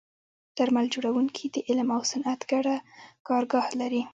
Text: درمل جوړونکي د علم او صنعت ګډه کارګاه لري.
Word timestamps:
درمل 0.57 0.85
جوړونکي 0.93 1.45
د 1.49 1.55
علم 1.67 1.87
او 1.95 2.01
صنعت 2.11 2.41
ګډه 2.51 2.75
کارګاه 3.27 3.67
لري. 3.79 4.01